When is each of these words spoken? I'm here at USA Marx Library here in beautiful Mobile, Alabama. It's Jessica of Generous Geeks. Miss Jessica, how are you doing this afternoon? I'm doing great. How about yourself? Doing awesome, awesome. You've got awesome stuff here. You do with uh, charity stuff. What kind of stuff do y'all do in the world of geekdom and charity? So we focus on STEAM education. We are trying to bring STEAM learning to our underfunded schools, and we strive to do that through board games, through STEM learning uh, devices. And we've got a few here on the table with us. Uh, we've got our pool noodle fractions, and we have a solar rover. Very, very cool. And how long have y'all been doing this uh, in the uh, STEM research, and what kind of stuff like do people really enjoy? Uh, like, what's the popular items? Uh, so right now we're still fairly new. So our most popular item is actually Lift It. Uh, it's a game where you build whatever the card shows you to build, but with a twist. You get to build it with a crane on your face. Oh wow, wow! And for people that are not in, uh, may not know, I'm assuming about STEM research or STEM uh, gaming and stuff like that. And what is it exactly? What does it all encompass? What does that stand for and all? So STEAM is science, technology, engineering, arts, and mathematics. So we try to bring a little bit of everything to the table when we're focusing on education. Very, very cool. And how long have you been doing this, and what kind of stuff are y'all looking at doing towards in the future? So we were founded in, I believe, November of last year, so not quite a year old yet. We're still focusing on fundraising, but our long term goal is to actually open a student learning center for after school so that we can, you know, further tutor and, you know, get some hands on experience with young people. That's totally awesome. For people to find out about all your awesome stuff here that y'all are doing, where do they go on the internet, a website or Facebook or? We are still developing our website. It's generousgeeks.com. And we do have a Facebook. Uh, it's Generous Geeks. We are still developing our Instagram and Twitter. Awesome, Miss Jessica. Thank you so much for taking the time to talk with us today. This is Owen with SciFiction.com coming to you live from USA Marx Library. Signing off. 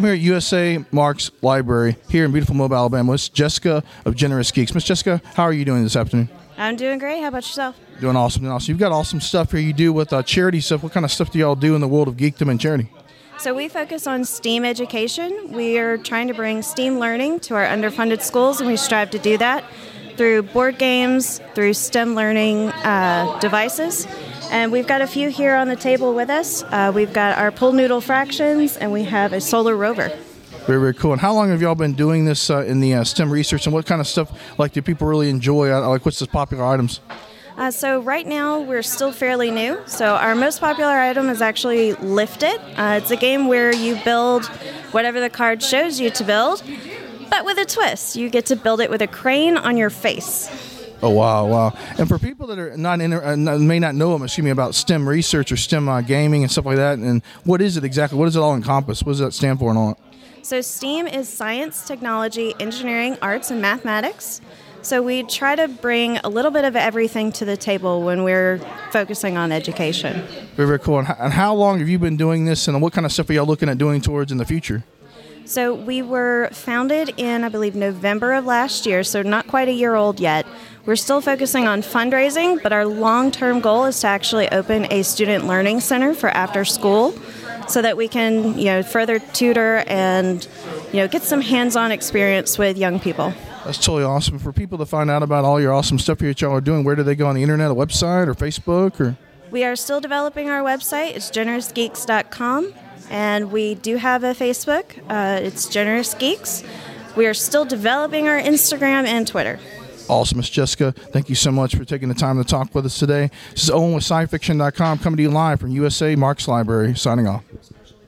I'm 0.00 0.04
here 0.04 0.14
at 0.14 0.20
USA 0.20 0.82
Marx 0.92 1.30
Library 1.42 1.94
here 2.08 2.24
in 2.24 2.32
beautiful 2.32 2.54
Mobile, 2.54 2.74
Alabama. 2.74 3.12
It's 3.12 3.28
Jessica 3.28 3.84
of 4.06 4.16
Generous 4.16 4.50
Geeks. 4.50 4.74
Miss 4.74 4.84
Jessica, 4.84 5.20
how 5.34 5.42
are 5.42 5.52
you 5.52 5.66
doing 5.66 5.82
this 5.82 5.94
afternoon? 5.94 6.30
I'm 6.56 6.76
doing 6.76 6.98
great. 6.98 7.20
How 7.20 7.28
about 7.28 7.42
yourself? 7.42 7.76
Doing 8.00 8.16
awesome, 8.16 8.48
awesome. 8.48 8.72
You've 8.72 8.78
got 8.78 8.92
awesome 8.92 9.20
stuff 9.20 9.50
here. 9.50 9.60
You 9.60 9.74
do 9.74 9.92
with 9.92 10.14
uh, 10.14 10.22
charity 10.22 10.62
stuff. 10.62 10.82
What 10.82 10.94
kind 10.94 11.04
of 11.04 11.12
stuff 11.12 11.30
do 11.32 11.38
y'all 11.38 11.54
do 11.54 11.74
in 11.74 11.82
the 11.82 11.86
world 11.86 12.08
of 12.08 12.16
geekdom 12.16 12.50
and 12.50 12.58
charity? 12.58 12.90
So 13.36 13.52
we 13.52 13.68
focus 13.68 14.06
on 14.06 14.24
STEAM 14.24 14.64
education. 14.64 15.52
We 15.52 15.78
are 15.78 15.98
trying 15.98 16.28
to 16.28 16.34
bring 16.34 16.62
STEAM 16.62 16.98
learning 16.98 17.40
to 17.40 17.56
our 17.56 17.66
underfunded 17.66 18.22
schools, 18.22 18.58
and 18.58 18.70
we 18.70 18.78
strive 18.78 19.10
to 19.10 19.18
do 19.18 19.36
that 19.36 19.64
through 20.16 20.44
board 20.44 20.78
games, 20.78 21.42
through 21.54 21.74
STEM 21.74 22.14
learning 22.14 22.68
uh, 22.70 23.38
devices. 23.40 24.06
And 24.50 24.72
we've 24.72 24.86
got 24.86 25.00
a 25.00 25.06
few 25.06 25.30
here 25.30 25.54
on 25.54 25.68
the 25.68 25.76
table 25.76 26.12
with 26.12 26.28
us. 26.28 26.64
Uh, 26.64 26.90
we've 26.92 27.12
got 27.12 27.38
our 27.38 27.52
pool 27.52 27.72
noodle 27.72 28.00
fractions, 28.00 28.76
and 28.76 28.92
we 28.92 29.04
have 29.04 29.32
a 29.32 29.40
solar 29.40 29.76
rover. 29.76 30.08
Very, 30.66 30.80
very 30.80 30.94
cool. 30.94 31.12
And 31.12 31.20
how 31.20 31.32
long 31.32 31.50
have 31.50 31.62
y'all 31.62 31.76
been 31.76 31.94
doing 31.94 32.24
this 32.24 32.50
uh, 32.50 32.64
in 32.64 32.80
the 32.80 32.94
uh, 32.94 33.04
STEM 33.04 33.30
research, 33.30 33.66
and 33.66 33.72
what 33.72 33.86
kind 33.86 34.00
of 34.00 34.08
stuff 34.08 34.30
like 34.58 34.72
do 34.72 34.82
people 34.82 35.06
really 35.06 35.30
enjoy? 35.30 35.72
Uh, 35.72 35.88
like, 35.88 36.04
what's 36.04 36.18
the 36.18 36.26
popular 36.26 36.64
items? 36.66 37.00
Uh, 37.56 37.70
so 37.70 38.00
right 38.00 38.26
now 38.26 38.58
we're 38.58 38.82
still 38.82 39.12
fairly 39.12 39.50
new. 39.50 39.78
So 39.86 40.16
our 40.16 40.34
most 40.34 40.60
popular 40.60 40.98
item 40.98 41.28
is 41.28 41.40
actually 41.40 41.92
Lift 41.94 42.42
It. 42.42 42.60
Uh, 42.76 42.98
it's 43.00 43.10
a 43.10 43.16
game 43.16 43.46
where 43.46 43.72
you 43.72 43.96
build 44.04 44.46
whatever 44.92 45.20
the 45.20 45.30
card 45.30 45.62
shows 45.62 46.00
you 46.00 46.10
to 46.10 46.24
build, 46.24 46.62
but 47.30 47.44
with 47.44 47.58
a 47.58 47.64
twist. 47.64 48.16
You 48.16 48.30
get 48.30 48.46
to 48.46 48.56
build 48.56 48.80
it 48.80 48.90
with 48.90 49.02
a 49.02 49.06
crane 49.06 49.56
on 49.56 49.76
your 49.76 49.90
face. 49.90 50.48
Oh 51.02 51.10
wow, 51.10 51.46
wow! 51.46 51.72
And 51.98 52.06
for 52.06 52.18
people 52.18 52.46
that 52.48 52.58
are 52.58 52.76
not 52.76 53.00
in, 53.00 53.14
uh, 53.14 53.58
may 53.58 53.78
not 53.78 53.94
know, 53.94 54.12
I'm 54.12 54.22
assuming 54.22 54.52
about 54.52 54.74
STEM 54.74 55.08
research 55.08 55.50
or 55.50 55.56
STEM 55.56 55.88
uh, 55.88 56.02
gaming 56.02 56.42
and 56.42 56.52
stuff 56.52 56.66
like 56.66 56.76
that. 56.76 56.98
And 56.98 57.22
what 57.44 57.62
is 57.62 57.78
it 57.78 57.84
exactly? 57.84 58.18
What 58.18 58.26
does 58.26 58.36
it 58.36 58.40
all 58.40 58.54
encompass? 58.54 59.02
What 59.02 59.12
does 59.12 59.20
that 59.20 59.32
stand 59.32 59.58
for 59.58 59.70
and 59.70 59.78
all? 59.78 59.98
So 60.42 60.60
STEAM 60.60 61.06
is 61.06 61.28
science, 61.28 61.86
technology, 61.86 62.54
engineering, 62.60 63.16
arts, 63.22 63.50
and 63.50 63.62
mathematics. 63.62 64.42
So 64.82 65.02
we 65.02 65.22
try 65.22 65.56
to 65.56 65.68
bring 65.68 66.16
a 66.18 66.28
little 66.28 66.50
bit 66.50 66.64
of 66.64 66.74
everything 66.74 67.32
to 67.32 67.44
the 67.44 67.56
table 67.56 68.02
when 68.02 68.22
we're 68.22 68.58
focusing 68.90 69.36
on 69.36 69.52
education. 69.52 70.26
Very, 70.56 70.68
very 70.68 70.78
cool. 70.78 70.98
And 70.98 71.32
how 71.32 71.54
long 71.54 71.78
have 71.80 71.88
you 71.88 71.98
been 71.98 72.16
doing 72.16 72.46
this, 72.46 72.68
and 72.68 72.80
what 72.80 72.92
kind 72.92 73.04
of 73.04 73.12
stuff 73.12 73.28
are 73.28 73.34
y'all 73.34 73.46
looking 73.46 73.68
at 73.68 73.76
doing 73.76 74.00
towards 74.00 74.32
in 74.32 74.38
the 74.38 74.46
future? 74.46 74.84
So 75.44 75.74
we 75.74 76.00
were 76.00 76.48
founded 76.52 77.12
in, 77.16 77.44
I 77.44 77.48
believe, 77.48 77.74
November 77.74 78.32
of 78.34 78.46
last 78.46 78.86
year, 78.86 79.02
so 79.02 79.20
not 79.20 79.48
quite 79.48 79.68
a 79.68 79.72
year 79.72 79.96
old 79.96 80.20
yet. 80.20 80.46
We're 80.86 80.96
still 80.96 81.20
focusing 81.20 81.68
on 81.68 81.82
fundraising, 81.82 82.62
but 82.62 82.72
our 82.72 82.86
long 82.86 83.30
term 83.30 83.60
goal 83.60 83.84
is 83.84 84.00
to 84.00 84.06
actually 84.06 84.48
open 84.50 84.90
a 84.90 85.02
student 85.02 85.46
learning 85.46 85.80
center 85.80 86.14
for 86.14 86.30
after 86.30 86.64
school 86.64 87.12
so 87.68 87.82
that 87.82 87.96
we 87.96 88.08
can, 88.08 88.58
you 88.58 88.64
know, 88.66 88.82
further 88.82 89.18
tutor 89.18 89.84
and, 89.86 90.46
you 90.92 91.00
know, 91.00 91.08
get 91.08 91.22
some 91.22 91.40
hands 91.40 91.76
on 91.76 91.92
experience 91.92 92.58
with 92.58 92.78
young 92.78 92.98
people. 92.98 93.32
That's 93.64 93.78
totally 93.78 94.04
awesome. 94.04 94.38
For 94.38 94.52
people 94.52 94.78
to 94.78 94.86
find 94.86 95.10
out 95.10 95.22
about 95.22 95.44
all 95.44 95.60
your 95.60 95.72
awesome 95.72 95.98
stuff 95.98 96.20
here 96.20 96.30
that 96.30 96.40
y'all 96.40 96.52
are 96.52 96.62
doing, 96.62 96.82
where 96.82 96.96
do 96.96 97.02
they 97.02 97.14
go 97.14 97.26
on 97.26 97.34
the 97.34 97.42
internet, 97.42 97.70
a 97.70 97.74
website 97.74 98.26
or 98.26 98.34
Facebook 98.34 98.98
or? 99.00 99.16
We 99.50 99.64
are 99.64 99.76
still 99.76 100.00
developing 100.00 100.48
our 100.48 100.62
website. 100.62 101.14
It's 101.14 101.30
generousgeeks.com. 101.30 102.72
And 103.10 103.50
we 103.50 103.74
do 103.74 103.96
have 103.96 104.22
a 104.24 104.32
Facebook. 104.32 104.98
Uh, 105.08 105.40
it's 105.42 105.68
Generous 105.68 106.14
Geeks. 106.14 106.62
We 107.16 107.26
are 107.26 107.34
still 107.34 107.64
developing 107.64 108.28
our 108.28 108.40
Instagram 108.40 109.04
and 109.04 109.26
Twitter. 109.26 109.58
Awesome, 110.10 110.38
Miss 110.38 110.50
Jessica. 110.50 110.90
Thank 110.90 111.28
you 111.28 111.36
so 111.36 111.52
much 111.52 111.76
for 111.76 111.84
taking 111.84 112.08
the 112.08 112.16
time 112.16 112.36
to 112.36 112.42
talk 112.42 112.74
with 112.74 112.84
us 112.84 112.98
today. 112.98 113.30
This 113.52 113.62
is 113.62 113.70
Owen 113.70 113.92
with 113.94 114.02
SciFiction.com 114.02 114.98
coming 114.98 115.16
to 115.18 115.22
you 115.22 115.30
live 115.30 115.60
from 115.60 115.70
USA 115.70 116.16
Marx 116.16 116.48
Library. 116.48 116.96
Signing 116.96 117.28
off. 117.28 117.44